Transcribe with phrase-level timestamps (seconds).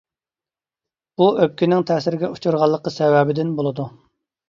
[1.21, 3.91] بۇ، ئۆپكىنىڭ تەسىرگە ئۇچرىغانلىقى سەۋەبىدىن بولىدۇ.